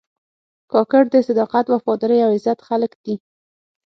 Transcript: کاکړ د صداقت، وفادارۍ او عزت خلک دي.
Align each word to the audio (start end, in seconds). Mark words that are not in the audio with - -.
کاکړ 0.71 1.03
د 1.13 1.15
صداقت، 1.27 1.65
وفادارۍ 1.69 2.19
او 2.25 2.29
عزت 2.35 2.59
خلک 2.67 2.91
دي. 3.03 3.15